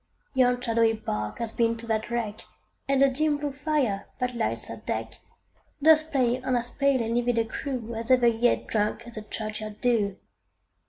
[0.33, 2.39] Yon shadowy bark hath been to that wreck,
[2.87, 5.19] And the dim blue fire, that lights her deck,
[5.79, 9.79] Doth play on as pale and livid a crew, As ever yet drank the churchyard
[9.79, 10.17] dew.